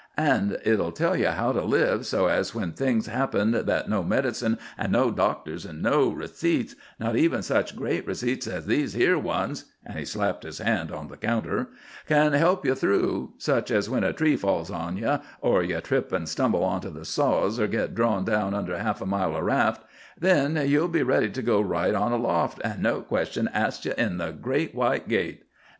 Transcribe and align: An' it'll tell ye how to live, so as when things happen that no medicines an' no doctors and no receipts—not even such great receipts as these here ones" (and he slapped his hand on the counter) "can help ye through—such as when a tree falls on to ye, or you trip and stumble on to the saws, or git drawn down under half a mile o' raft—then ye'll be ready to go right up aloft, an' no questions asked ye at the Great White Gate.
An' 0.17 0.57
it'll 0.65 0.91
tell 0.91 1.15
ye 1.15 1.25
how 1.25 1.51
to 1.51 1.61
live, 1.61 2.07
so 2.07 2.25
as 2.25 2.55
when 2.55 2.71
things 2.71 3.05
happen 3.05 3.51
that 3.51 3.87
no 3.87 4.01
medicines 4.01 4.57
an' 4.75 4.89
no 4.91 5.11
doctors 5.11 5.63
and 5.63 5.79
no 5.83 6.09
receipts—not 6.09 7.15
even 7.15 7.43
such 7.43 7.75
great 7.75 8.07
receipts 8.07 8.47
as 8.47 8.65
these 8.65 8.93
here 8.93 9.19
ones" 9.19 9.65
(and 9.85 9.99
he 9.99 10.03
slapped 10.05 10.41
his 10.43 10.57
hand 10.57 10.89
on 10.91 11.07
the 11.07 11.17
counter) 11.17 11.69
"can 12.07 12.33
help 12.33 12.65
ye 12.65 12.73
through—such 12.73 13.69
as 13.69 13.91
when 13.91 14.03
a 14.03 14.11
tree 14.11 14.35
falls 14.35 14.71
on 14.71 14.95
to 14.95 15.01
ye, 15.01 15.17
or 15.39 15.61
you 15.61 15.79
trip 15.81 16.11
and 16.11 16.27
stumble 16.27 16.63
on 16.63 16.81
to 16.81 16.89
the 16.89 17.05
saws, 17.05 17.59
or 17.59 17.67
git 17.67 17.93
drawn 17.93 18.25
down 18.25 18.55
under 18.55 18.75
half 18.79 19.01
a 19.01 19.05
mile 19.05 19.35
o' 19.35 19.39
raft—then 19.39 20.55
ye'll 20.67 20.87
be 20.87 21.03
ready 21.03 21.29
to 21.29 21.43
go 21.43 21.61
right 21.61 21.93
up 21.93 22.11
aloft, 22.11 22.59
an' 22.65 22.81
no 22.81 23.01
questions 23.01 23.49
asked 23.53 23.85
ye 23.85 23.91
at 23.91 24.17
the 24.17 24.31
Great 24.31 24.73
White 24.73 25.07
Gate. 25.07 25.43